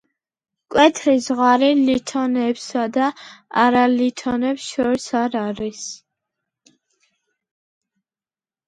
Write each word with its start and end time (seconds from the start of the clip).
მკვეთრი 0.69 1.11
ზღვარი 1.25 1.69
ლითონებსა 1.89 2.85
და 2.97 3.11
არალითონებს 3.67 4.67
შორის 4.73 5.07
არ 5.23 5.39
არის. 5.45 5.87